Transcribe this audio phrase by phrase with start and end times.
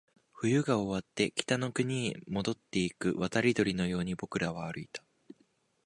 [0.33, 5.03] 冬が終わって、北の国に戻っていく渡り鳥のように僕らは歩いた